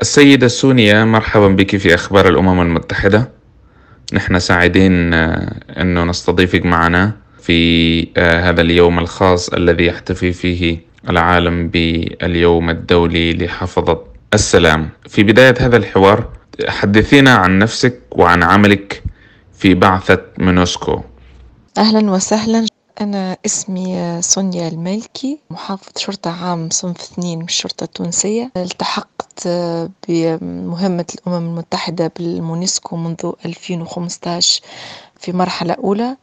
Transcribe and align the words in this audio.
السيدة 0.00 0.48
سونيا 0.48 1.04
مرحبا 1.04 1.48
بك 1.48 1.76
في 1.76 1.94
أخبار 1.94 2.28
الأمم 2.28 2.60
المتحدة. 2.60 3.30
نحن 4.12 4.38
سعيدين 4.38 5.14
آه، 5.14 5.54
أنه 5.80 6.04
نستضيفك 6.04 6.64
معنا 6.64 7.12
في 7.42 8.00
آه، 8.16 8.50
هذا 8.50 8.60
اليوم 8.60 8.98
الخاص 8.98 9.48
الذي 9.48 9.86
يحتفي 9.86 10.32
فيه 10.32 10.78
العالم 11.08 11.68
باليوم 11.68 12.70
الدولي 12.70 13.34
لحفظة 13.34 14.04
السلام. 14.34 14.88
في 15.08 15.22
بداية 15.22 15.54
هذا 15.60 15.76
الحوار 15.76 16.28
حدثينا 16.68 17.34
عن 17.34 17.58
نفسك 17.58 18.00
وعن 18.10 18.42
عملك 18.42 19.02
في 19.58 19.74
بعثة 19.74 20.20
مونوسكو 20.38 21.00
أهلا 21.78 22.10
وسهلا. 22.10 22.66
أنا 23.00 23.36
اسمي 23.46 24.18
سونيا 24.22 24.68
المالكي 24.68 25.38
محافظ 25.50 25.92
شرطة 25.96 26.44
عام 26.44 26.68
صنف 26.70 27.00
اثنين 27.00 27.38
من 27.38 27.44
الشرطة 27.44 27.84
التونسية. 27.84 28.50
التحقت 28.56 29.17
بمهمة 30.08 31.06
الأمم 31.14 31.46
المتحدة 31.48 32.12
بالمونسكو 32.16 32.96
منذ 32.96 33.32
2015 33.44 34.62
في 35.20 35.32
مرحلة 35.32 35.74
أولى 35.74 36.16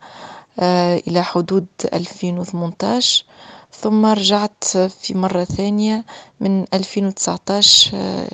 آه، 0.59 1.01
إلى 1.07 1.23
حدود 1.23 1.65
2018 1.93 3.25
ثم 3.71 4.05
رجعت 4.05 4.63
في 4.77 5.13
مرة 5.13 5.43
ثانية 5.43 6.05
من 6.39 6.65
2019 6.73 7.91
آه، 7.93 8.27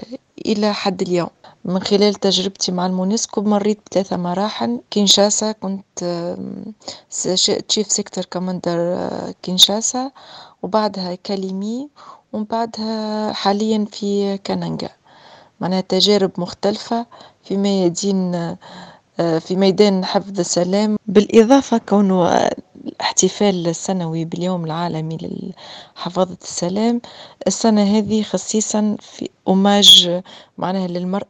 إلى 0.45 0.73
حد 0.73 1.01
اليوم. 1.01 1.29
من 1.65 1.79
خلال 1.83 2.13
تجربتي 2.13 2.71
مع 2.71 2.85
المونسكو 2.85 3.41
مريت 3.41 3.79
بثلاثة 3.91 4.17
مراحل. 4.17 4.81
كينشاسا 4.91 5.51
كنت 5.51 5.99
chef 7.67 7.91
secteur 7.91 8.25
commandeur 8.25 8.97
كينشاسا. 9.43 10.11
وبعدها 10.63 11.15
كاليمي 11.15 11.89
ومن 12.33 12.43
بعدها 12.43 13.33
حاليا 13.33 13.85
في 13.91 14.37
كانانجا. 14.37 14.89
معناها 15.59 15.81
تجارب 15.81 16.31
مختلفة 16.37 17.05
في 17.43 17.57
ميادين 17.57 18.31
في 19.17 19.55
ميدان 19.55 20.05
حفظ 20.05 20.39
السلام. 20.39 20.97
بالإضافة 21.07 21.77
كونه 21.77 22.49
الاحتفال 22.85 23.67
السنوي 23.67 24.25
باليوم 24.25 24.65
العالمي 24.65 25.17
لحفاظة 25.97 26.37
السلام 26.41 27.01
السنة 27.47 27.97
هذه 27.97 28.23
خصيصا 28.23 28.97
في 28.99 29.29
أوماج 29.47 30.21
معناها 30.57 30.87
للمرأة 30.87 31.25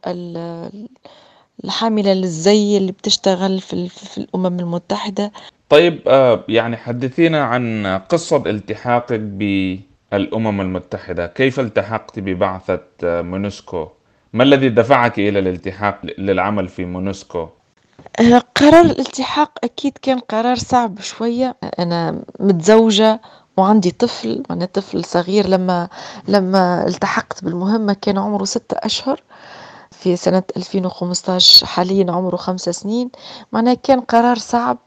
الحاملة 1.63 2.13
للزي 2.13 2.77
اللي 2.77 2.91
بتشتغل 2.91 3.59
في, 3.61 3.89
في 3.89 4.17
الأمم 4.17 4.59
المتحدة. 4.59 5.31
طيب 5.69 5.99
آه، 6.07 6.43
يعني 6.47 6.77
حدثينا 6.77 7.43
عن 7.43 7.87
قصة 8.09 8.43
التحاقك 8.45 9.19
بالأمم 10.11 10.61
المتحدة. 10.61 11.27
كيف 11.27 11.59
التحقت 11.59 12.19
ببعثة 12.19 12.81
مونسكو؟ 13.03 13.87
ما 14.33 14.43
الذي 14.43 14.69
دفعك 14.69 15.19
إلى 15.19 15.39
الالتحاق 15.39 15.99
للعمل 16.17 16.67
في 16.67 16.85
مونسكو؟ 16.85 17.47
آه، 18.19 18.43
قرار 18.55 18.85
الالتحاق 18.85 19.51
أكيد 19.63 19.97
كان 20.01 20.19
قرار 20.19 20.55
صعب 20.55 20.99
شوية. 20.99 21.55
أنا 21.79 22.23
متزوجة 22.39 23.21
وعندي 23.57 23.91
طفل 23.91 24.43
أنا 24.51 24.65
طفل 24.65 25.05
صغير. 25.05 25.47
لما 25.47 25.87
لما 26.27 26.87
التحقت 26.87 27.43
بالمهمة 27.43 27.93
كان 28.01 28.17
عمره 28.17 28.43
ستة 28.43 28.77
أشهر. 28.77 29.21
في 29.91 30.15
سنة 30.15 30.43
2015 30.57 31.65
حاليا 31.65 32.11
عمره 32.11 32.35
خمسة 32.35 32.71
سنين. 32.71 33.09
معناها 33.51 33.73
كان 33.73 33.99
قرار 33.99 34.37
صعب. 34.37 34.77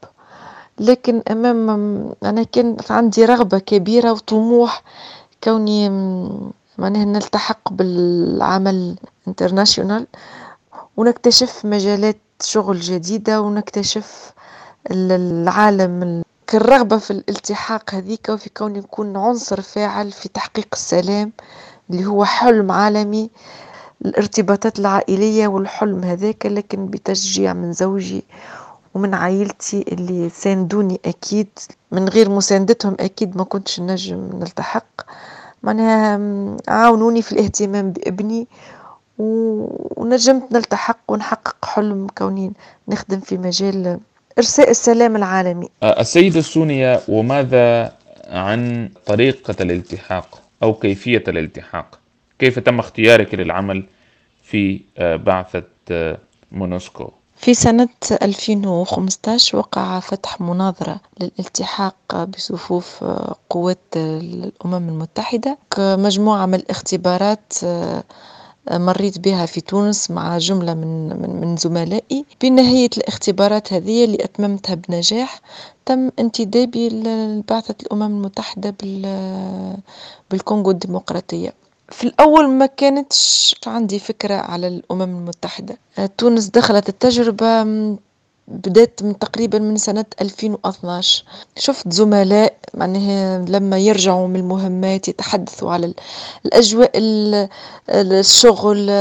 لكن 0.79 1.21
أمام 1.31 1.69
أنا 2.23 2.43
كان 2.43 2.77
عندي 2.89 3.25
رغبة 3.25 3.59
كبيرة 3.59 4.11
وطموح 4.11 4.83
كوني 5.43 5.89
معناها 6.77 7.05
نلتحق 7.05 7.73
بالعمل 7.73 8.95
انترناشونال 9.27 10.07
ونكتشف 10.97 11.65
مجالات 11.65 12.17
شغل 12.43 12.79
جديدة 12.79 13.41
ونكتشف 13.41 14.31
العالم 14.91 16.23
كالرغبة 16.47 16.97
في 16.97 17.11
الالتحاق 17.11 17.93
هذيك 17.95 18.29
وفي 18.29 18.49
كوني 18.49 18.79
نكون 18.79 19.17
عنصر 19.17 19.61
فاعل 19.61 20.11
في 20.11 20.29
تحقيق 20.29 20.67
السلام 20.73 21.31
اللي 21.89 22.05
هو 22.05 22.25
حلم 22.25 22.71
عالمي 22.71 23.29
الارتباطات 24.05 24.79
العائلية 24.79 25.47
والحلم 25.47 26.03
هذاك 26.03 26.45
لكن 26.45 26.87
بتشجيع 26.87 27.53
من 27.53 27.73
زوجي 27.73 28.23
ومن 28.95 29.13
عائلتي 29.13 29.85
اللي 29.91 30.29
ساندوني 30.29 30.99
أكيد 31.05 31.47
من 31.91 32.09
غير 32.09 32.29
مساندتهم 32.29 32.95
أكيد 32.99 33.37
ما 33.37 33.43
كنتش 33.43 33.79
نجم 33.79 34.29
نلتحق. 34.33 35.01
معناها 35.63 36.19
عاونوني 36.67 37.21
في 37.21 37.31
الاهتمام 37.31 37.91
بابني 37.91 38.47
ونجمت 39.17 40.51
نلتحق 40.51 40.97
ونحقق 41.07 41.65
حلم 41.65 42.07
كوني 42.17 42.53
نخدم 42.87 43.19
في 43.19 43.37
مجال 43.37 43.99
إرساء 44.37 44.69
السلام 44.69 45.15
العالمي. 45.15 45.69
السيدة 45.83 46.39
السونية 46.39 47.01
وماذا 47.07 47.93
عن 48.27 48.89
طريقة 49.05 49.55
الالتحاق 49.61 50.41
أو 50.63 50.73
كيفية 50.73 51.23
الالتحاق؟ 51.27 51.99
كيف 52.39 52.59
تم 52.59 52.79
اختيارك 52.79 53.35
للعمل 53.35 53.83
في 54.43 54.81
بعثة 54.99 55.63
مونوسكو 56.51 57.11
في 57.35 57.53
سنة 57.53 57.89
2015 58.21 59.57
وقع 59.57 59.99
فتح 59.99 60.41
مناظرة 60.41 60.99
للالتحاق 61.19 62.23
بصفوف 62.23 63.03
قوات 63.49 63.79
الأمم 63.95 64.89
المتحدة 64.89 65.57
كمجموعة 65.71 66.45
من 66.45 66.53
الاختبارات 66.55 67.53
مريت 68.71 69.19
بها 69.19 69.45
في 69.45 69.61
تونس 69.61 70.11
مع 70.11 70.37
جملة 70.37 70.73
من, 70.73 71.09
من, 71.21 71.41
من 71.41 71.57
زملائي. 71.57 72.25
بنهاية 72.41 72.89
الاختبارات 72.97 73.73
هذه 73.73 74.05
اللي 74.05 74.23
أتممتها 74.23 74.75
بنجاح 74.75 75.41
تم 75.85 76.09
انتدابي 76.19 76.89
لبعثة 76.89 77.75
الأمم 77.81 78.03
المتحدة 78.03 78.75
بالكونغو 80.31 80.71
الديمقراطية. 80.71 81.53
في 81.89 82.03
الأول 82.03 82.49
ما 82.49 82.65
كانتش 82.65 83.55
عندي 83.67 83.99
فكرة 83.99 84.35
على 84.35 84.67
الأمم 84.67 85.01
المتحدة. 85.01 85.77
تونس 86.17 86.45
دخلت 86.45 86.89
التجربة 86.89 87.63
بدأت 88.47 89.03
من 89.03 89.19
تقريبا 89.19 89.59
من 89.59 89.77
سنة 89.77 90.05
2012 90.21 91.23
شفت 91.57 91.93
زملاء 91.93 92.57
معناها 92.73 93.45
لما 93.49 93.77
يرجعوا 93.77 94.27
من 94.27 94.35
المهمات 94.35 95.07
يتحدثوا 95.07 95.71
على 95.71 95.93
الأجواء 96.45 96.91
الشغل 97.89 98.91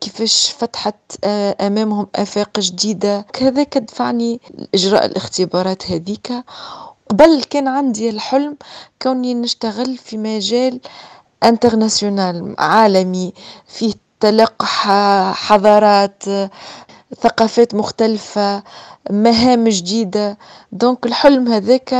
كيفاش 0.00 0.54
فتحت 0.58 1.24
أمامهم 1.60 2.06
آفاق 2.14 2.60
جديدة. 2.60 3.20
كذاك 3.32 3.78
دفعني 3.78 4.40
إجراء 4.74 5.06
الاختبارات 5.06 5.90
هذيك. 5.90 6.32
قبل 7.10 7.42
كان 7.50 7.68
عندي 7.68 8.10
الحلم 8.10 8.56
كوني 9.02 9.34
نشتغل 9.34 9.96
في 9.96 10.16
مجال 10.16 10.80
international 11.42 12.54
عالمي 12.58 13.32
فيه 13.66 13.94
تلقح 14.20 14.88
حضارات 15.32 16.22
ثقافات 17.20 17.74
مختلفة 17.74 18.62
مهام 19.10 19.68
جديدة. 19.68 20.38
donc 20.72 21.06
الحلم 21.06 21.48
هذاك 21.48 21.94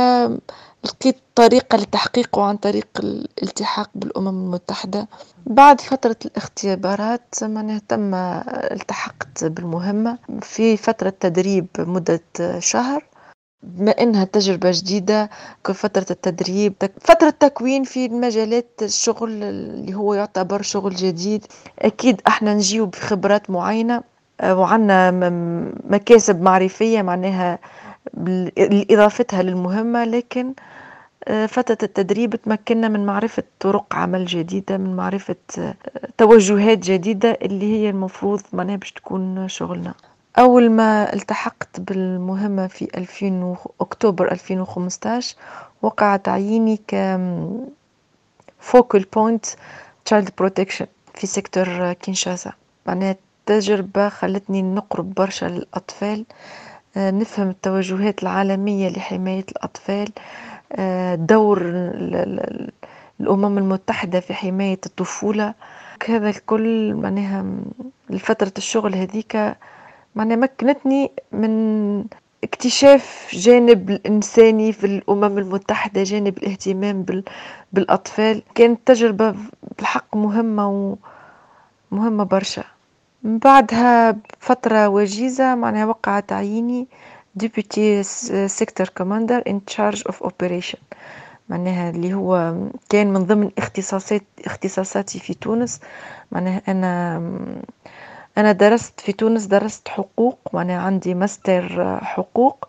لقيت 0.83 1.17
طريقة 1.35 1.77
لتحقيقه 1.77 2.43
عن 2.43 2.57
طريق 2.57 2.87
الالتحاق 2.99 3.89
بالأمم 3.95 4.27
المتحدة. 4.27 5.07
بعد 5.45 5.81
فترة 5.81 6.15
الاختبارات 6.25 7.35
معناها 7.41 7.81
تم 7.87 8.13
التحقت 8.15 9.43
بالمهمة. 9.43 10.17
في 10.41 10.77
فترة 10.77 11.13
تدريب 11.19 11.67
مدة 11.79 12.21
شهر. 12.59 13.10
بما 13.63 13.91
إنها 13.91 14.23
تجربة 14.23 14.71
جديدة 14.73 15.29
فترة 15.63 16.05
التدريب 16.11 16.73
فترة 17.01 17.29
تكوين 17.29 17.83
في 17.83 18.09
مجالات 18.09 18.69
الشغل 18.81 19.43
اللي 19.43 19.93
هو 19.93 20.13
يعتبر 20.13 20.61
شغل 20.61 20.95
جديد. 20.95 21.45
أكيد 21.79 22.21
إحنا 22.27 22.53
نجيو 22.53 22.85
بخبرات 22.85 23.49
معينة 23.49 24.03
وعندنا 24.43 25.11
مكاسب 25.89 26.41
معرفية 26.41 27.01
معناها 27.01 27.59
لإضافتها 28.57 29.41
للمهمة 29.43 30.03
لكن 30.05 30.53
آه، 31.27 31.45
فترة 31.45 31.77
التدريب 31.83 32.35
تمكننا 32.35 32.87
من 32.87 33.05
معرفة 33.05 33.43
طرق 33.59 33.95
عمل 33.95 34.25
جديدة 34.25 34.77
من 34.77 34.95
معرفة 34.95 35.35
آه، 35.59 35.75
توجهات 36.17 36.77
جديدة 36.77 37.37
اللي 37.41 37.65
هي 37.73 37.89
المفروض 37.89 38.41
معناها 38.53 38.75
باش 38.75 38.91
تكون 38.91 39.47
شغلنا. 39.47 39.93
أول 40.39 40.71
ما 40.71 41.13
التحقت 41.13 41.79
بالمهمة 41.79 42.67
في 42.67 42.87
2000 42.97 43.55
أكتوبر 43.81 44.31
2015 44.31 45.35
وقع 45.81 46.15
تعييني 46.15 46.77
ك 46.87 47.19
focal 48.59 49.05
point 49.13 49.45
child 50.05 50.29
protection 50.37 50.85
في 51.15 51.27
sector 51.27 51.93
كينشاسا. 51.93 52.51
معناها 52.85 53.15
تجربة 53.45 54.09
خلتني 54.09 54.61
نقرب 54.61 55.13
برشا 55.13 55.45
للأطفال 55.45 56.25
آه، 56.97 57.11
نفهم 57.11 57.49
التوجهات 57.49 58.23
العالمية 58.23 58.89
لحماية 58.89 59.45
الأطفال 59.51 60.09
آه، 60.71 61.15
دور 61.15 61.61
الأمم 63.21 63.57
المتحدة 63.57 64.19
في 64.19 64.33
حماية 64.33 64.79
الطفولة. 64.85 65.53
هذا 66.07 66.29
الكل 66.29 66.93
معناها 66.93 67.45
لفترة 68.09 68.53
الشغل 68.57 68.95
هذيك 68.95 69.55
معناها 70.15 70.37
مكنتني 70.37 71.11
من 71.31 72.05
اكتشاف 72.43 73.29
جانب 73.33 73.89
الإنساني 73.89 74.73
في 74.73 74.85
الأمم 74.85 75.37
المتحدة 75.37 76.03
جانب 76.03 76.37
الاهتمام 76.37 77.05
بالأطفال. 77.73 78.43
كانت 78.55 78.79
تجربة 78.85 79.35
بالحق 79.77 80.15
مهمة 80.17 80.97
ومهمة 81.91 82.23
برشا. 82.23 82.63
من 83.23 83.37
بعدها 83.37 84.11
بفترة 84.11 84.87
وجيزة 84.89 85.55
معناها 85.55 85.85
وقع 85.85 86.19
تعييني 86.19 86.87
deputy 87.35 88.03
sector 88.47 88.87
commander 88.89 89.43
in 89.47 89.65
charge 89.65 90.03
of 90.05 90.23
operation 90.23 90.77
معناها 91.49 91.89
اللي 91.89 92.13
هو 92.13 92.55
كان 92.89 93.13
من 93.13 93.23
ضمن 93.25 93.51
اختصاصات 93.57 94.23
اختصاصاتي 94.45 95.19
في 95.19 95.33
تونس. 95.33 95.79
معناها 96.31 96.61
أنا 96.67 97.21
أنا 98.37 98.51
درست 98.51 98.99
في 98.99 99.11
تونس 99.11 99.45
درست 99.45 99.87
حقوق 99.87 100.39
معناها 100.53 100.81
عندي 100.81 101.13
ماستر 101.13 101.97
حقوق. 102.03 102.67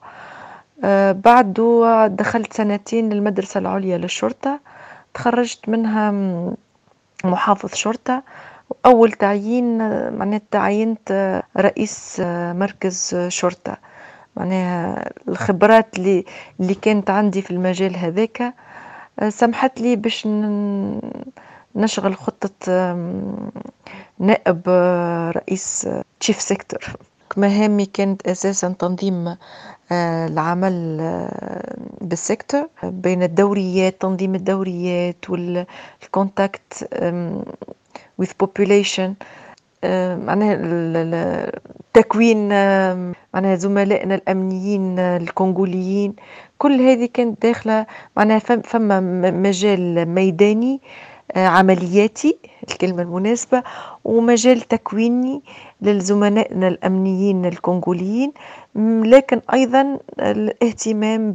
آه، 0.85 1.13
بعده 1.13 2.07
دخلت 2.07 2.53
سنتين 2.53 3.09
للمدرسة 3.13 3.59
العليا 3.59 3.99
للشرطة. 3.99 4.61
تخرجت 5.15 5.69
منها 5.69 6.15
محافظ 7.25 7.75
شرطة. 7.75 8.23
أول 8.87 9.13
تعيين 9.13 9.79
معناها 10.19 10.41
تعينت 10.51 11.43
رئيس 11.57 12.21
مركز 12.55 13.17
شرطة. 13.29 13.77
معناها 14.37 15.11
الخبرات 15.29 15.99
اللي 15.99 16.25
اللي 16.61 16.75
كانت 16.75 17.11
عندي 17.11 17.43
في 17.43 17.51
المجال 17.51 17.97
هذاك 17.97 18.55
سمحت 19.29 19.81
لي 19.81 19.97
باش 19.97 20.29
نشغل 21.77 22.17
خطة 22.17 22.95
نائب 24.19 24.69
رئيس 25.37 25.89
chief 26.21 26.41
sector 26.41 26.97
مهامي 27.37 27.87
كانت 27.87 28.27
أساسا 28.27 28.75
تنظيم 28.79 29.37
آه، 29.93 30.27
العمل 30.27 30.99
آه، 31.01 31.77
بال 32.01 32.16
sector. 32.16 32.69
بين 32.85 33.23
الدوريات 33.23 34.01
تنظيم 34.01 34.35
الدوريات 34.35 35.31
وال 35.31 35.66
contact 35.66 36.89
with 38.23 38.31
population. 38.45 39.11
آه، 39.85 40.17
معناها 40.17 41.53
تكوين 41.95 42.49
معناها 43.35 43.55
زملائنا 43.55 44.15
الأمنيين 44.15 44.99
الكونغوليين. 44.99 46.15
كل 46.59 46.81
هذه 46.81 47.09
كانت 47.15 47.43
داخلة 47.43 47.87
معناها 48.17 48.39
فما 48.39 49.01
مجال 49.31 50.07
ميداني. 50.09 50.81
عملياتي 51.37 52.39
الكلمة 52.71 53.03
المناسبة 53.03 53.63
ومجال 54.05 54.61
تكويني 54.61 55.43
للزملائنا 55.83 56.69
الأمنيين 56.69 57.47
الكونغوليين 57.47 58.33
لكن 59.05 59.41
أيضا 59.53 59.99
الاهتمام 60.21 61.33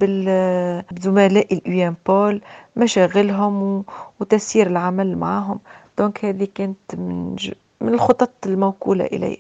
بزملاء 0.92 1.54
اليو 1.54 1.94
بول 2.08 2.42
مشاغلهم 2.76 3.84
وتسيير 4.20 4.68
العمل 4.68 5.18
معهم. 5.18 5.60
donc 5.98 6.26
هذه 6.26 6.48
كانت 6.56 6.78
من, 6.94 7.36
من 7.82 7.94
الخطط 7.94 8.32
الموكولة 8.46 9.06
إلي. 9.06 9.38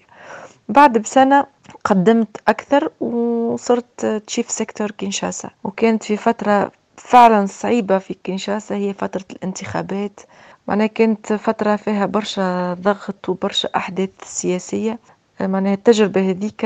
بعد 0.69 0.97
بسنة 0.97 1.45
قدمت 1.83 2.37
أكثر 2.47 2.91
وصرت 2.99 4.05
chief 4.05 4.51
sector 4.51 4.91
كينشاسا. 4.91 5.49
وكانت 5.63 6.03
في 6.03 6.17
فترة 6.17 6.71
فعلا 6.97 7.45
صعيبة 7.45 7.97
في 7.97 8.13
كينشاسا 8.23 8.75
هي 8.75 8.93
فترة 8.93 9.25
الانتخابات. 9.31 10.19
معناها 10.67 10.87
كانت 10.87 11.33
فترة 11.33 11.75
فيها 11.75 12.05
برشا 12.05 12.73
ضغط 12.73 13.29
وبرشا 13.29 13.69
أحداث 13.75 14.09
سياسية. 14.23 14.99
معناها 15.41 15.73
التجربة 15.73 16.29
هذيك 16.29 16.65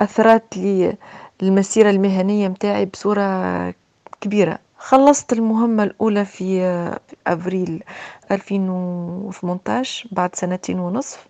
أثرت 0.00 0.56
لي 0.56 0.96
المسيرة 1.42 1.90
المهنية 1.90 2.48
متاعي 2.48 2.84
بصورة 2.84 3.74
كبيرة. 4.20 4.58
خلصت 4.78 5.32
المهمة 5.32 5.82
الأولى 5.82 6.24
في 6.24 6.62
أفريل 7.26 7.82
2018 8.30 10.08
بعد 10.12 10.34
سنتين 10.34 10.78
ونصف 10.78 11.26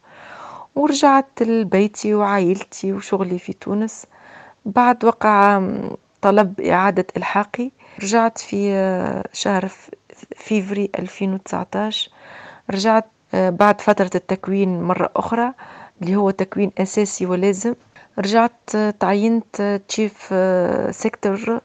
ورجعت 0.75 1.43
لبيتي 1.43 2.14
وعائلتي 2.14 2.93
وشغلي 2.93 3.38
في 3.38 3.52
تونس. 3.52 4.06
بعد 4.64 5.05
وقع 5.05 5.62
طلب 6.22 6.60
إعادة 6.60 7.06
إلحاقي. 7.16 7.70
رجعت 8.02 8.38
في 8.38 8.72
شهر 9.32 9.69
فيفري 10.36 10.90
2019 10.98 12.10
رجعت 12.70 13.04
بعد 13.34 13.80
فترة 13.80 14.10
التكوين 14.14 14.82
مرة 14.82 15.10
أخرى 15.16 15.52
اللي 16.02 16.16
هو 16.16 16.30
تكوين 16.30 16.70
أساسي 16.78 17.26
ولازم. 17.26 17.74
رجعت 18.19 18.76
تعينت 19.00 19.80
chief 19.88 20.34
sector 20.90 21.61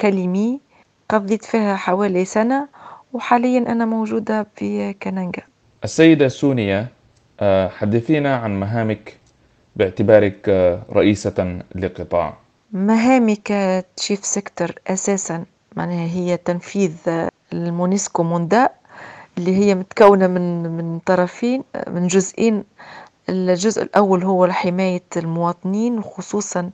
كليمي 0.00 0.60
قضيت 1.08 1.44
فيها 1.44 1.76
حوالي 1.76 2.24
سنة 2.24 2.68
وحاليا 3.12 3.58
أنا 3.58 3.84
موجودة 3.84 4.46
في 4.56 4.92
كنانجا. 4.92 5.42
السيدة 5.84 6.28
سونيا 6.28 6.86
آه، 7.40 7.68
حدثينا 7.68 8.36
عن 8.36 8.60
مهامك 8.60 9.16
باعتبارك 9.76 10.48
آه، 10.48 10.82
رئيسة 10.92 11.60
لقطاع. 11.74 12.34
مهامي 12.72 13.36
ك 13.44 13.57
chief 13.57 14.24
sector 14.24 14.72
أساسا 14.86 15.44
معناها 15.76 16.06
هي 16.06 16.36
تنفيذ 16.36 16.96
ال 17.52 17.61
MONUSCO 17.61 18.22
mandat 18.22 18.68
اللي 19.38 19.56
هي 19.56 19.74
متكونة 19.74 20.26
من 20.26 20.62
من 20.76 20.98
طرفين 20.98 21.64
من 21.88 22.06
جزئين. 22.06 22.64
الجزء 23.28 23.82
الأول 23.82 24.24
هو 24.24 24.46
حماية 24.46 25.02
المواطنين 25.16 25.98
وخصوصا 25.98 26.70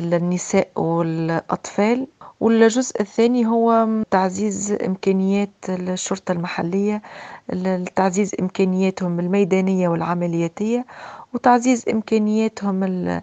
النساء 0.00 0.68
والأطفال. 0.76 2.06
والجزء 2.40 3.00
الثاني 3.00 3.46
هو 3.46 3.88
تعزيز 4.10 4.72
إمكانيات 4.72 5.50
الشرطة 5.68 6.32
المحلية 6.32 7.02
تعزيز 7.96 8.34
إمكانياتهم 8.40 9.20
الميدانية 9.20 9.88
والعملياتية 9.88 10.86
وتعزيز 11.34 11.84
إمكانياتهم 11.88 13.20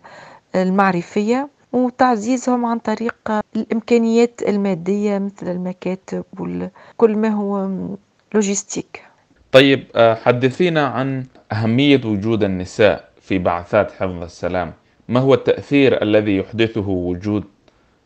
المعرفية. 0.55 1.49
وتعزيزهم 1.73 2.65
عن 2.65 2.79
طريق 2.79 3.15
الإمكانيات 3.55 4.41
المادية 4.47 5.17
مثل 5.19 5.51
المكاتب 5.51 6.23
وكل 6.39 7.15
ما 7.17 7.29
هو 7.29 7.69
لوجيستيك 8.33 9.01
طيب 9.51 9.83
آه، 9.95 10.15
حدثينا 10.15 10.87
عن 10.87 11.25
أهمية 11.51 12.01
وجود 12.05 12.43
النساء 12.43 13.09
في 13.21 13.37
بعثات 13.39 13.91
حفظ 13.91 14.23
السلام. 14.23 14.73
ما 15.09 15.19
هو 15.19 15.33
التأثير 15.33 16.01
الذي 16.01 16.37
يحدثه 16.37 16.89
وجود 16.89 17.43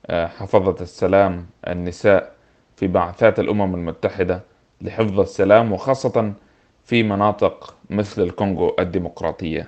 آه، 0.08 0.28
حفظة 0.28 0.76
السلام 0.82 1.46
النساء 1.68 2.32
في 2.76 2.88
بعثات 2.88 3.40
الأمم 3.40 3.76
المتحدة 3.76 4.42
لحفظ 4.82 5.20
السلام 5.20 5.72
وخاصة 5.72 6.34
في 6.86 7.04
مناطق 7.04 7.76
مثل 7.90 8.22
الكونغو 8.22 8.76
الديمقراطية؟ 8.80 9.68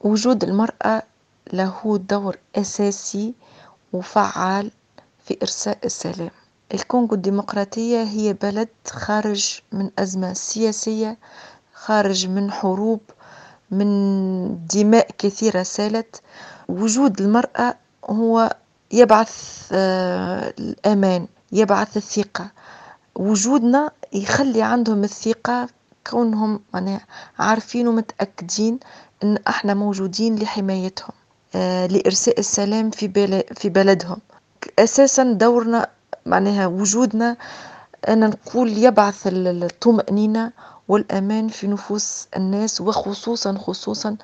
وجود 0.00 0.44
المرأة 0.44 1.02
له 1.52 1.98
دور 2.08 2.36
أساسي 2.56 3.34
وفعال 3.92 4.70
في 5.24 5.38
إرساء 5.42 5.78
السلام. 5.84 6.30
الكونغو 6.74 7.14
الديمقراطية 7.14 8.02
هي 8.02 8.32
بلد 8.32 8.68
خارج 8.90 9.60
من 9.72 9.90
أزمة 9.98 10.32
سياسية 10.32 11.18
خارج 11.74 12.26
من 12.26 12.50
حروب 12.52 13.00
من 13.70 14.66
دماء 14.66 15.08
كثيرة 15.18 15.62
سالت. 15.62 16.20
وجود 16.68 17.20
المرأة 17.20 17.76
هو 18.10 18.56
يبعث 18.92 19.68
آه، 19.72 20.54
الأمان 20.58 21.26
يبعث 21.52 21.96
الثقة. 21.96 22.50
وجودنا 23.14 23.90
يخلي 24.12 24.62
عندهم 24.62 25.04
الثقة 25.04 25.68
كونهم 26.06 26.60
عارفين 27.38 27.88
ومتأكدين 27.88 28.78
إن 29.24 29.38
إحنا 29.48 29.74
موجودين 29.74 30.36
لحمايتهم. 30.38 31.12
لإرساء 31.86 32.38
السلام 32.40 32.90
في 32.90 33.08
في 33.56 33.68
بلدهم. 33.68 34.18
أساسا 34.78 35.22
دورنا 35.32 35.86
معناها 36.26 36.66
وجودنا 36.66 37.36
أنا 38.08 38.26
نقول 38.26 38.78
يبعث 38.78 39.22
الطمأنينة 39.26 40.52
والأمان 40.88 41.48
في 41.48 41.66
نفوس 41.66 42.28
الناس 42.36 42.80
وخصوصا 42.80 43.58
خصوصا 43.58 44.16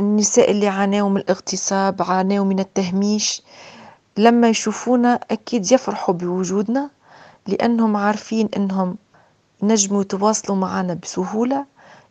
النساء 0.00 0.50
اللي 0.50 0.68
عانوا 0.68 1.10
من 1.10 1.16
الاغتصاب 1.16 2.02
عانوا 2.02 2.44
من 2.44 2.58
التهميش. 2.60 3.42
لما 4.16 4.48
يشوفونا 4.48 5.20
أكيد 5.30 5.72
يفرحوا 5.72 6.14
بوجودنا 6.14 6.90
لأنهم 7.46 7.96
عارفين 7.96 8.48
أنهم 8.56 8.96
ينجموا 9.62 10.02
يتواصلوا 10.02 10.56
معنا 10.56 10.94
بسهولة 10.94 11.66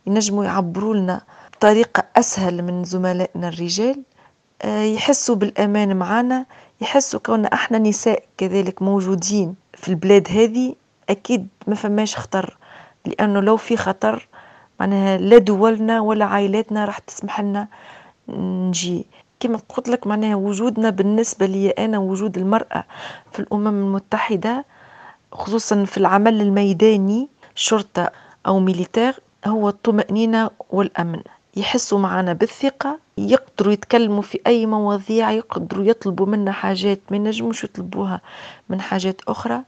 ينجموا 0.08 0.46
يعبروا 0.46 0.96
لنا 0.96 1.22
بطريقة 1.54 2.04
أسهل 2.16 2.62
من 2.62 2.84
زملائنا 2.84 3.48
الرجال. 3.48 3.96
آه، 3.96 4.13
يحسوا 4.66 5.36
بالأمان 5.36 5.96
معنا 5.96 6.46
يحسوا 6.82 7.20
كون 7.20 7.46
أحنا 7.46 7.78
نساء 7.78 8.24
كذلك 8.38 8.82
موجودين 8.82 9.56
في 9.74 9.90
البلاد 9.90 10.28
هذه 10.32 10.76
أكيد 11.10 11.48
ما 11.68 11.76
فماش 11.76 12.16
خطر 12.18 12.58
لأنه 13.06 13.40
لو 13.40 13.58
في 13.58 13.78
خطر 13.78 14.28
معناها 14.80 15.18
لا 15.18 15.38
دولنا 15.38 16.02
ولا 16.02 16.26
عائلاتنا 16.26 16.86
راح 16.86 16.98
تسمح 17.00 17.42
لنا 17.42 17.68
نجي. 18.30 19.06
كما 19.40 19.60
قلت 19.70 19.90
لك 19.90 20.08
معناها 20.08 20.36
وجودنا 20.36 20.90
بالنسبة 20.90 21.46
لي 21.46 21.70
أنا 21.70 21.98
وجود 22.00 22.38
المرأة 22.38 22.84
في 23.32 23.40
الأمم 23.40 23.68
المتحدة 23.68 24.66
خصوصا 25.32 25.86
في 25.86 25.98
العمل 25.98 26.42
الميداني 26.42 27.28
شرطة 27.56 28.12
أو 28.48 28.60
ميليتير 28.60 29.20
هو 29.46 29.70
الطمأنينة 29.70 30.50
والأمن. 30.70 31.22
يحسوا 31.56 32.00
معنا 32.00 32.34
بالثقة 32.34 33.00
يقدروا 33.18 33.74
يتكلموا 33.74 34.22
في 34.22 34.40
أي 34.48 34.66
مواضيع 34.66 35.32
يقدروا 35.32 35.86
يطلبوا 35.86 36.26
منا 36.26 36.52
حاجات 36.52 37.00
ما 37.12 37.18
ينجموش 37.18 37.64
يطلبوها 37.64 38.22
من 38.70 38.82
حاجات 38.82 39.22
أخرى. 39.28 39.62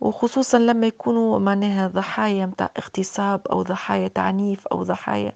وخصوصا 0.00 0.58
لما 0.58 0.86
يكونوا 0.86 1.38
معناها 1.38 1.88
ضحايا 1.88 2.46
متاع 2.46 2.70
اغتصاب 2.78 3.40
أو 3.48 3.62
ضحايا 3.62 4.08
تعنيف 4.08 4.66
أو 4.66 4.82
ضحايا. 4.82 5.32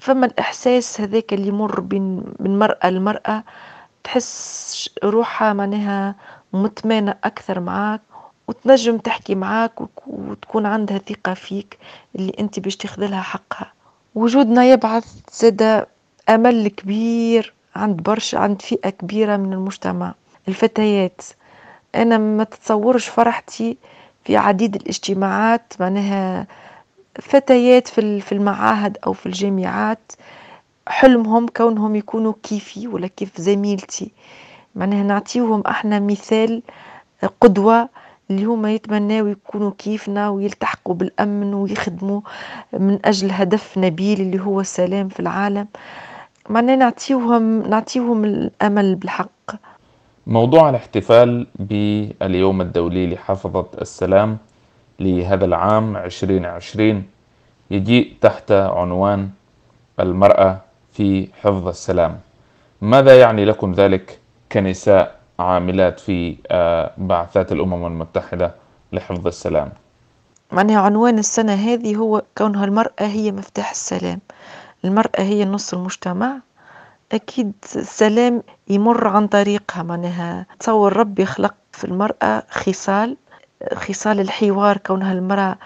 فما 0.00 0.26
الإحساس 0.26 1.00
هذاك 1.00 1.32
اللي 1.32 1.48
يمر 1.48 1.80
بين 1.80 2.24
من 2.38 2.58
مرأة 2.58 2.90
لمرأة 2.90 3.44
تحس 4.04 4.90
روحها 5.04 5.52
معناها 5.52 6.14
مطمئنة 6.52 7.14
أكثر 7.24 7.60
معاك 7.60 8.00
وتنجم 8.48 8.98
تحكي 8.98 9.34
معاك 9.34 9.72
وتكون 10.06 10.66
عندها 10.66 10.98
ثقة 10.98 11.34
فيك 11.34 11.78
اللي 12.16 12.32
أنت 12.40 12.60
باش 12.60 12.76
تاخذلها 12.76 13.22
حقها. 13.22 13.72
وجودنا 14.20 14.64
يبعث 14.64 15.04
زادة 15.32 15.88
أمل 16.28 16.68
كبير 16.68 17.54
عند 17.76 18.02
برشا 18.02 18.38
عند 18.38 18.62
فئة 18.62 18.90
كبيرة 18.90 19.36
من 19.36 19.52
المجتمع. 19.52 20.14
الفتيات. 20.48 21.20
أنا 21.94 22.18
ما 22.18 22.44
تتصورش 22.44 23.08
فرحتي 23.08 23.76
في 24.24 24.36
عديد 24.36 24.74
الاجتماعات 24.76 25.72
معناها 25.80 26.46
فتيات 27.20 27.88
في 27.88 28.32
المعاهد 28.32 28.98
أو 29.06 29.12
في 29.12 29.26
الجامعات. 29.26 30.12
حلمهم 30.88 31.46
كونهم 31.48 31.96
يكونوا 31.96 32.32
كيفي 32.42 32.88
ولا 32.88 33.06
كيف 33.06 33.40
زميلتي. 33.40 34.10
معناها 34.74 35.02
نعطيوهم 35.02 35.62
أحنا 35.66 36.00
مثال 36.00 36.62
قدوة 37.40 37.88
اللي 38.30 38.44
هما 38.44 38.72
يتمناو 38.72 39.26
يكونوا 39.26 39.72
كيفنا 39.78 40.28
ويلتحقوا 40.28 40.94
بالأمن 40.94 41.54
ويخدموا 41.54 42.20
من 42.72 42.98
أجل 43.04 43.30
هدف 43.30 43.78
نبيل 43.78 44.20
اللي 44.20 44.40
هو 44.40 44.60
السلام 44.60 45.08
في 45.08 45.20
العالم. 45.20 45.66
معناها 46.48 46.76
نعطيوهم 46.76 47.62
نعطيوهم 47.68 48.24
الأمل 48.24 48.94
بالحق. 48.94 49.50
موضوع 50.26 50.70
الاحتفال 50.70 51.46
باليوم 51.58 52.60
الدولي 52.60 53.06
لحافظة 53.14 53.66
السلام 53.80 54.38
لهذا 55.00 55.44
العام 55.44 55.96
2020 55.96 57.04
يجيء 57.70 58.14
تحت 58.20 58.52
عنوان 58.52 59.30
المرأة 60.00 60.60
في 60.92 61.28
حفظ 61.42 61.68
السلام. 61.68 62.20
ماذا 62.80 63.20
يعني 63.20 63.44
لكم 63.44 63.72
ذلك 63.72 64.18
كنساء؟ 64.52 65.19
عاملات 65.42 66.00
في 66.00 66.36
آه، 66.50 66.90
بعثات 66.98 67.52
الأمم 67.52 67.86
المتحدة 67.86 68.54
لحفظ 68.92 69.26
السلام. 69.26 69.72
معناها 70.52 70.80
عنوان 70.80 71.18
السنة 71.18 71.54
هذه 71.54 71.96
هو 71.96 72.22
كونها 72.38 72.64
المرأة 72.64 72.92
هي 73.06 73.32
مفتاح 73.32 73.70
السلام. 73.70 74.20
المرأة 74.84 75.20
هي 75.20 75.44
نص 75.44 75.74
المجتمع. 75.74 76.36
أكيد 77.12 77.52
السلام 77.76 78.42
يمر 78.68 79.08
عن 79.08 79.26
طريقها 79.26 79.82
معناها 79.82 80.46
تصور 80.60 80.96
ربي 80.96 81.26
خلق 81.26 81.54
في 81.72 81.84
المرأة 81.84 82.42
خصال 82.50 83.16
خصال 83.74 84.20
الحوار 84.20 84.76
كونها 84.76 85.12
المرأة 85.12 85.56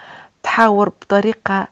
تحاور 0.43 0.89
بطريقة 0.89 1.67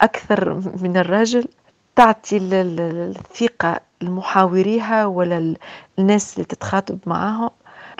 أكثر 0.00 0.54
من 0.82 0.96
الرجل 0.96 1.48
تعطي 1.96 2.38
الثقة 2.42 3.80
لمحاوريها 4.02 5.06
ولا 5.06 5.54
الناس 5.98 6.34
اللي 6.34 6.44
تتخاطب 6.44 6.98
معاهم 7.06 7.50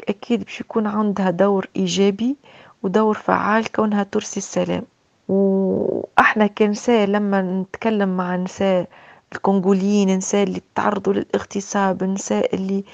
أكيد 0.08 0.44
باش 0.44 0.60
يكون 0.60 0.86
عندها 0.86 1.30
دور 1.30 1.68
إيجابي 1.76 2.36
ودور 2.82 3.14
فعال 3.14 3.72
كونها 3.72 4.02
ترسي 4.02 4.36
السلام. 4.36 4.82
وإحنا 5.28 6.46
كنساء 6.46 7.06
لما 7.06 7.42
نتكلم 7.42 8.16
مع 8.16 8.36
نساء 8.36 8.86
الكونغوليين 9.32 10.16
نساء 10.16 10.42
اللي 10.42 10.62
تعرضوا 10.74 11.12
للاغتصاب 11.12 12.04
نساء 12.04 12.54
اللي 12.54 12.84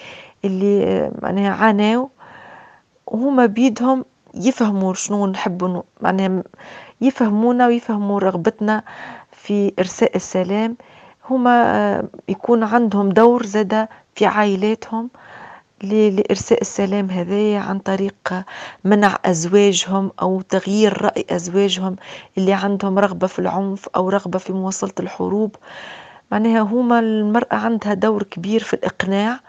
اللي 0.45 1.11
معناها 1.23 1.53
عانوا 1.53 2.09
وهما 3.07 3.47
بيدهم 3.47 4.05
يفهموا 4.35 4.95
شنو 4.95 5.27
نحبوا 5.27 5.83
معناها 6.01 6.43
يفهمونا 7.01 7.67
ويفهموا 7.67 8.21
رغبتنا 8.21 8.83
في 9.33 9.73
إرساء 9.79 10.17
السلام. 10.17 10.77
هما 11.31 12.03
يكون 12.29 12.63
عندهم 12.65 13.09
دور 13.09 13.47
زادة 13.47 13.89
في 14.15 14.27
عائلاتهم 14.27 15.11
لإرساء 15.83 16.61
السلام 16.61 17.11
هذايا 17.11 17.61
عن 17.61 17.79
طريق 17.79 18.15
منع 18.85 19.19
أزواجهم 19.25 20.11
أو 20.23 20.41
تغيير 20.41 21.03
رأي 21.03 21.27
أزواجهم 21.31 21.97
اللي 22.39 22.53
عندهم 22.53 22.99
رغبة 22.99 23.27
في 23.27 23.39
العنف 23.39 23.89
أو 23.97 24.09
رغبة 24.09 24.39
في 24.39 24.53
مواصلة 24.53 24.93
الحروب. 25.01 25.57
معناها 26.33 26.61
هما 26.61 26.99
المرأة 26.99 27.55
عندها 27.57 27.95
دور 27.95 28.23
كبير 28.23 28.63
في 28.63 28.75
الإقناع. 28.75 29.41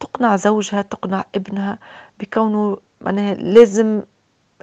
تقنع 0.00 0.36
زوجها 0.36 0.82
تقنع 0.82 1.24
ابنها 1.34 1.78
بكونه 2.20 2.78
معناها 3.00 3.34
لازم 3.34 4.02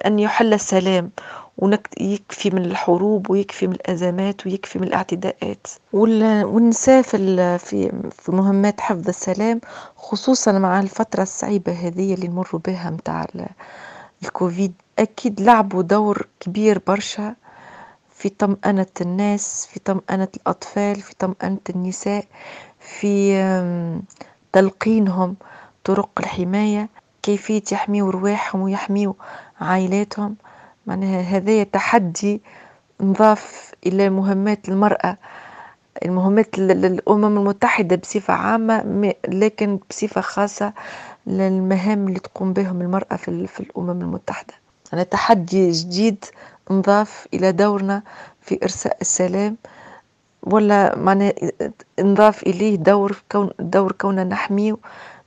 أن 0.06 0.18
يحل 0.18 0.54
السلام. 0.54 1.10
ويكفي 1.58 2.50
من 2.50 2.64
الحروب 2.64 3.30
ويكفي 3.30 3.66
من 3.66 3.72
الأزمات 3.72 4.46
ويكفي 4.46 4.78
من 4.78 4.86
الاعتداءات. 4.86 5.66
والنساء 5.92 7.02
في 7.02 7.58
في 8.18 8.32
مهمات 8.32 8.80
حفظ 8.80 9.08
السلام 9.08 9.60
خصوصا 9.96 10.52
مع 10.52 10.80
الفترة 10.80 11.22
الصعيبة 11.22 11.72
هذه 11.72 12.14
اللي 12.14 12.28
نمر 12.28 12.48
بها 12.66 12.90
متاع 12.90 13.26
الكوفيد. 14.22 14.72
أكيد 14.98 15.40
لعبوا 15.40 15.82
دور 15.82 16.26
كبير 16.40 16.80
برشا 16.86 17.34
في 18.14 18.28
طمأنة 18.28 18.86
الناس 19.00 19.66
في 19.72 19.80
طمأنة 19.80 20.28
الأطفال 20.36 21.00
في 21.00 21.14
طمأنة 21.18 21.58
النساء 21.70 22.24
في 22.80 23.34
تلقينهم 24.52 25.36
طرق 25.84 26.08
الحماية 26.18 26.88
كيفية 27.22 27.62
يحميوا 27.72 28.10
رواحهم 28.12 28.60
ويحميوا 28.62 29.12
عائلاتهم. 29.60 30.36
معناها 30.88 31.20
هذايا 31.20 31.64
تحدي 31.64 32.42
نضاف 33.00 33.72
إلى 33.86 34.10
مهمات 34.10 34.68
المرأة. 34.68 35.16
المهمات 36.04 36.58
للأمم 36.58 37.24
المتحدة 37.38 37.96
بصفة 37.96 38.34
عامة 38.34 39.14
لكن 39.28 39.78
بصفة 39.90 40.20
خاصة 40.20 40.72
للمهام 41.26 42.08
اللي 42.08 42.18
تقوم 42.20 42.52
بهم 42.52 42.80
المرأة 42.82 43.16
في, 43.16 43.46
في 43.46 43.60
الأمم 43.60 43.90
المتحدة. 43.90 44.54
أنا 44.92 45.02
تحدي 45.02 45.70
جديد 45.70 46.24
نضاف 46.70 47.26
إلى 47.34 47.52
دورنا 47.52 48.02
في 48.42 48.58
إرساء 48.62 48.96
السلام 49.00 49.56
ولا 50.42 50.96
معناها 50.98 51.32
نضاف 52.00 52.42
إليه 52.42 52.76
دور 52.76 53.22
كون 53.32 53.50
دور 53.60 53.92
كوننا 53.92 54.24
نحمي 54.24 54.74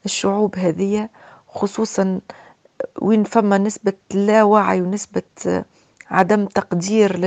الشعوب 0.05 0.55
هذه 0.55 1.09
خصوصا 1.47 2.19
وين 3.01 3.23
فما 3.23 3.57
نسبة 3.57 3.93
لا 4.13 4.43
وعي 4.43 4.81
ونسبة 4.81 5.63
عدم 6.11 6.45
تقدير 6.45 7.17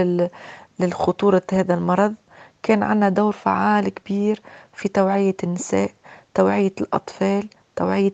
للخطورة 0.80 1.42
هذا 1.52 1.74
المرض 1.74 2.14
كان 2.62 2.82
عنا 2.82 3.08
دور 3.08 3.32
فعال 3.32 3.88
كبير 3.88 4.40
في 4.72 4.88
توعية 4.88 5.36
النساء 5.44 5.90
توعية 6.34 6.72
الأطفال 6.80 7.48
توعية 7.76 8.12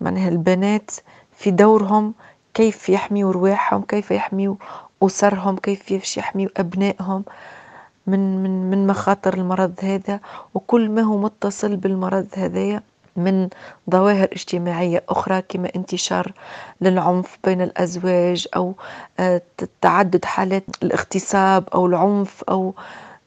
معناها 0.00 0.28
البنات 0.28 0.90
في 1.36 1.50
دورهم 1.50 2.14
كيف 2.54 2.88
يحميوا 2.88 3.32
رواحهم 3.32 3.82
كيف 3.82 4.10
يحميوا 4.10 4.54
أسرهم 5.02 5.56
كيف 5.56 6.16
يحميوا 6.16 6.50
أبنائهم 6.56 7.24
من 8.06 8.42
من 8.42 8.70
من 8.70 8.86
مخاطر 8.86 9.34
المرض 9.34 9.74
هذا 9.82 10.20
وكل 10.54 10.90
ما 10.90 11.02
هو 11.02 11.18
متصل 11.18 11.76
بالمرض 11.76 12.26
هذايا. 12.36 12.82
من 13.16 13.48
ظواهر 13.90 14.28
اجتماعية 14.32 15.04
أخرى 15.08 15.42
كما 15.42 15.70
انتشار 15.76 16.32
للعنف 16.80 17.38
بين 17.44 17.62
الأزواج 17.62 18.46
أو 18.56 18.74
آه، 19.20 19.42
تعدد 19.80 20.24
حالات 20.24 20.64
الاغتصاب 20.82 21.68
أو 21.74 21.86
العنف 21.86 22.44
أو 22.48 22.74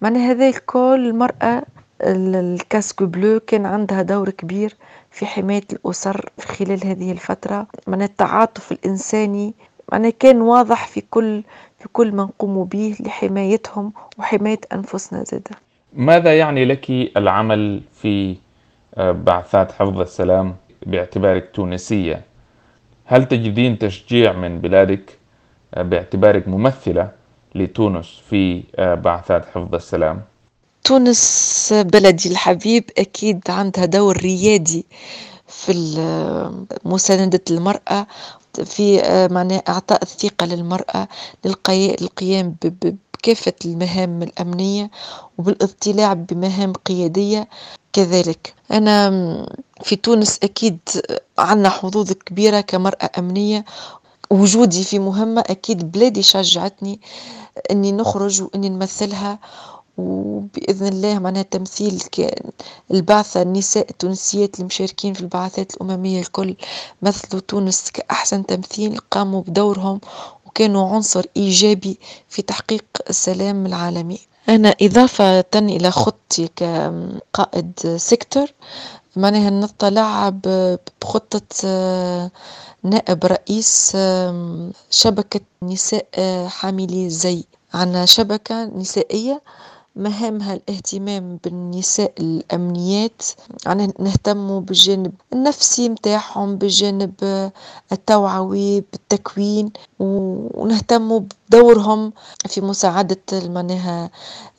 معنى 0.01 0.19
هذا 0.19 0.49
الكل 0.49 1.05
المرأة 1.09 1.63
الكاسكو 2.01 3.05
بلو 3.05 3.39
كان 3.39 3.65
عندها 3.65 4.01
دور 4.01 4.29
كبير 4.29 4.75
في 5.11 5.25
حماية 5.25 5.63
الأسر 5.73 6.29
خلال 6.39 6.87
هذه 6.87 7.11
الفترة. 7.11 7.67
من 7.87 8.01
التعاطف 8.01 8.71
الإنساني 8.71 9.53
معنى 9.91 10.11
كان 10.11 10.41
واضح 10.41 10.87
في 10.87 11.01
كل 11.01 11.43
في 11.79 11.87
كل 11.93 12.11
ما 12.11 12.23
نقوم 12.23 12.63
به 12.63 12.95
لحمايتهم 12.99 13.93
وحماية 14.17 14.59
أنفسنا 14.73 15.23
زادة. 15.23 15.51
ماذا 15.93 16.37
يعني 16.37 16.65
لك 16.65 16.89
العمل 17.17 17.81
في 18.01 18.35
بعثات 18.99 19.71
حفظ 19.71 19.99
السلام 20.01 20.55
باعتبارك 20.85 21.49
تونسية 21.53 22.21
هل 23.05 23.25
تجدين 23.27 23.79
تشجيع 23.79 24.33
من 24.33 24.59
بلادك 24.61 25.17
باعتبارك 25.77 26.47
ممثلة 26.47 27.11
لتونس 27.55 28.21
في 28.29 28.63
بعثات 28.79 29.45
حفظ 29.45 29.75
السلام؟ 29.75 30.21
تونس 30.83 31.73
بلدي 31.93 32.31
الحبيب 32.31 32.83
أكيد 32.97 33.41
عندها 33.49 33.85
دور 33.85 34.17
ريادي 34.17 34.85
في 35.47 35.71
مساندة 36.85 37.41
المرأة 37.51 38.07
في 38.65 39.01
معناه 39.31 39.63
إعطاء 39.69 40.03
الثقة 40.03 40.45
للمرأة 40.45 41.07
للقيام 41.45 42.55
بكافة 42.61 43.53
المهام 43.65 44.23
الأمنية 44.23 44.89
وبالاطلاع 45.37 46.13
بمهام 46.13 46.73
قيادية 46.73 47.47
كذلك. 47.93 48.53
أنا 48.71 49.09
في 49.83 49.95
تونس 49.95 50.39
أكيد 50.43 50.79
عنا 51.37 51.69
حظوظ 51.69 52.11
كبيرة 52.11 52.61
كمرأة 52.61 53.09
أمنية. 53.17 53.65
وجودي 54.29 54.83
في 54.83 54.99
مهمة 54.99 55.41
أكيد 55.47 55.91
بلادي 55.91 56.23
شجعتني 56.23 56.99
إني 57.71 57.91
نخرج 57.91 58.41
وإني 58.41 58.69
نمثلها. 58.69 59.39
وبإذن 59.97 60.87
الله 60.87 61.19
معناها 61.19 61.43
تمثيل 61.43 62.03
البعثة 62.91 63.41
النساء 63.41 63.89
التونسيات 63.89 64.59
المشاركين 64.59 65.13
في 65.13 65.21
البعثات 65.21 65.73
الأممية 65.73 66.19
الكل 66.21 66.55
مثلوا 67.01 67.41
تونس 67.41 67.91
كأحسن 67.91 68.45
تمثيل 68.45 68.97
قاموا 69.11 69.41
بدورهم. 69.41 70.01
وكانوا 70.45 70.89
عنصر 70.89 71.25
إيجابي 71.37 71.99
في 72.29 72.41
تحقيق 72.41 72.85
السلام 73.09 73.65
العالمي. 73.65 74.19
أنا 74.49 74.75
إضافة 74.81 75.45
إلى 75.55 75.91
خطتي 75.91 76.49
كقائد 76.55 77.95
سيكتور 77.97 78.47
معناها 79.15 79.49
نطلع 79.49 80.29
بخطة 81.01 81.41
نائب 82.83 83.25
رئيس 83.25 83.97
شبكة 84.89 85.39
نساء 85.63 86.07
حاملي 86.47 87.05
الزي 87.05 87.43
عنا 87.73 88.05
شبكة 88.05 88.63
نسائية 88.65 89.41
مهامها 89.95 90.53
الاهتمام 90.53 91.39
بالنساء 91.43 92.13
الأمنيات. 92.19 93.21
يعني 93.65 93.93
نهتموا 93.99 94.61
بالجانب 94.61 95.11
النفسي 95.33 95.89
متاعهم 95.89 96.55
بالجانب 96.55 97.13
التوعوي 97.91 98.81
بالتكوين 98.81 99.71
ونهتموا 99.99 101.19
بدورهم 101.49 102.13
في 102.47 102.61
مساعدة 102.61 103.17
معناها 103.33 104.09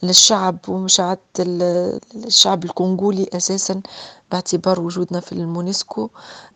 للشعب 0.03 0.59
ومساعدة 0.69 1.21
الشعب 1.39 2.65
الكونغولي 2.65 3.27
أساسا 3.35 3.81
باعتبار 4.31 4.81
وجودنا 4.81 5.21
في 5.21 5.33
المونسكو. 5.33 6.11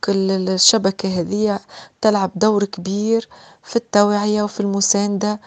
كل 0.04 0.31
الشبكة 0.31 1.21
هذه 1.21 1.61
تلعب 2.00 2.31
دور 2.37 2.64
كبير 2.64 3.28
في 3.62 3.76
التوعية 3.76 4.43
وفي 4.43 4.61
المساندة. 4.61 5.40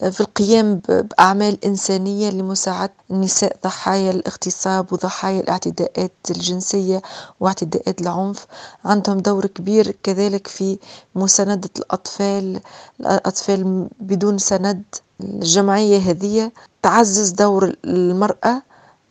في 0.00 0.20
القيام 0.20 0.80
بأعمال 0.88 1.64
إنسانية 1.64 2.30
لمساعدة 2.30 2.92
النساء 3.10 3.56
ضحايا 3.64 4.10
الاغتصاب 4.10 4.92
وضحايا 4.92 5.40
الاعتداءات 5.40 6.12
الجنسية 6.30 7.02
واعتداءات 7.40 8.00
العنف. 8.00 8.46
عندهم 8.84 9.18
دور 9.18 9.46
كبير 9.46 9.90
كذلك 10.02 10.46
في 10.46 10.78
مساندة 11.14 11.70
الأطفال 11.78 12.60
الأطفال 13.00 13.88
بدون 14.00 14.38
سند. 14.38 14.82
الجمعية 15.20 15.98
هذه 15.98 16.50
تعزز 16.82 17.30
دور 17.30 17.76
المرأة 17.84 18.62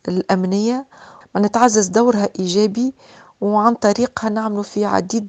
الأمنية 0.08 0.86
ونتعزز 1.34 1.86
دورها 1.86 2.28
إيجابي. 2.38 2.94
وعن 3.40 3.74
طريقها 3.74 4.30
نعملوا 4.30 4.62
في 4.62 4.84
عديد 4.84 5.28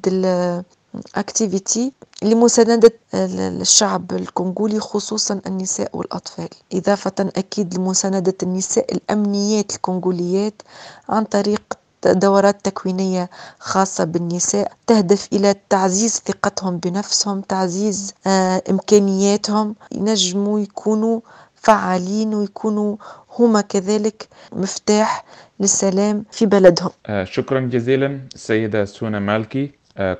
الأكتيفيتي 0.98 1.92
لمساندة 2.22 2.92
الشعب 3.14 4.12
الكونغولي 4.12 4.80
خصوصا 4.80 5.40
النساء 5.46 5.96
والأطفال. 5.96 6.48
إضافة 6.72 7.12
أكيد 7.20 7.74
لمساندة 7.74 8.34
النساء 8.42 8.94
الأمنيات 8.94 9.74
الكونغوليات 9.74 10.62
عن 11.08 11.24
طريق 11.24 11.62
دورات 12.06 12.64
تكوينية 12.64 13.30
خاصة 13.58 14.04
بالنساء 14.04 14.72
تهدف 14.86 15.28
إلى 15.32 15.54
تعزيز 15.68 16.22
ثقتهم 16.26 16.76
بنفسهم 16.78 17.40
تعزيز 17.40 18.14
آه، 18.26 18.62
إمكانياتهم. 18.70 19.74
ينجموا 19.92 20.60
يكونوا 20.60 21.20
فعالين 21.54 22.34
ويكونوا 22.34 22.96
هما 23.38 23.60
كذلك 23.60 24.28
مفتاح 24.52 25.24
للسلام 25.60 26.24
في 26.30 26.46
بلدهم. 26.46 26.90
آه، 27.06 27.24
شكرا 27.24 27.60
جزيلا 27.60 28.20
السيدة 28.34 28.84
سونا 28.84 29.18
مالكي. 29.18 29.70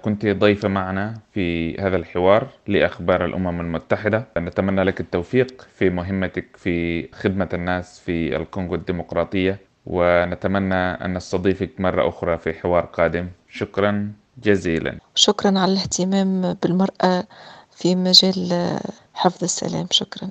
كنت 0.03 0.27
ضيفة 0.27 0.69
معنا 0.69 1.15
في 1.33 1.77
هذا 1.81 1.97
الحوار 1.97 2.49
لأخبار 2.67 3.25
الأمم 3.25 3.61
المتحدة. 3.61 4.27
نتمنى 4.39 4.83
لك 4.83 5.01
التوفيق 5.01 5.67
في 5.79 5.91
مهمتك 5.91 6.57
في 6.57 7.09
خدمة 7.13 7.49
الناس 7.55 8.01
في 8.01 8.37
الكونغو 8.37 8.75
الديمقراطية 8.75 9.59
ونتمنى 9.87 10.75
أن 10.75 11.15
نستضيفك 11.15 11.71
مرة 11.81 12.09
أخرى 12.09 12.39
في 12.39 12.53
حوار 12.53 12.85
قادم. 12.85 13.29
شكرا 13.49 14.13
جزيلا. 14.43 14.99
شكرا 15.15 15.59
على 15.59 15.73
الاهتمام 15.73 16.57
بالمرأة 16.63 17.25
في 17.71 17.95
مجال 17.95 18.79
حفظ 19.15 19.45
السلام. 19.45 19.87
شكرا. 19.91 20.31